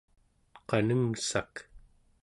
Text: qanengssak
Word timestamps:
qanengssak 0.69 1.53